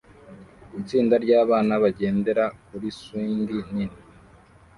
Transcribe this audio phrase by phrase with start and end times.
[0.81, 3.37] itsinda ryabana bagendera kuri swing
[3.75, 3.97] nini